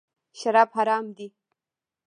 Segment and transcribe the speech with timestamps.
[0.39, 1.27] شراب حرام دي.